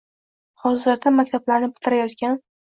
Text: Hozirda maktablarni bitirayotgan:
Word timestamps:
Hozirda 0.63 1.13
maktablarni 1.17 1.71
bitirayotgan: 1.75 2.43